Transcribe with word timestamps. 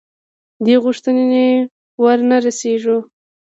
دې 0.65 0.75
غوښتنې 0.83 1.45
ورنه 2.03 2.37
رسېږو. 2.45 2.97